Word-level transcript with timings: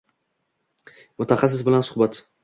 mutaxassis 1.21 1.63
bilan 1.67 1.85
suhbat 1.91 2.19